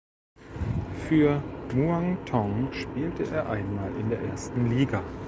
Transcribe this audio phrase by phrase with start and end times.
[1.07, 1.43] Für
[1.75, 5.03] Muangthong spielte er einmal in der Ersten Liga.